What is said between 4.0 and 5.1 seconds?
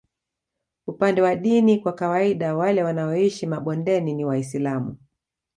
ni Waislamu